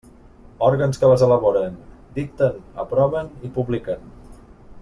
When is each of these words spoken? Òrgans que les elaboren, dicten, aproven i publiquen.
Òrgans 0.67 0.99
que 1.01 1.09
les 1.11 1.25
elaboren, 1.27 1.77
dicten, 2.17 2.57
aproven 2.85 3.33
i 3.49 3.53
publiquen. 3.59 4.13